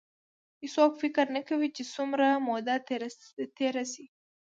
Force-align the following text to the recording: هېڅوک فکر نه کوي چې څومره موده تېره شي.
هېڅوک 0.61 0.91
فکر 1.01 1.25
نه 1.35 1.41
کوي 1.49 1.69
چې 1.75 1.83
څومره 1.93 2.25
موده 2.47 2.75
تېره 3.57 3.83
شي. 3.93 4.05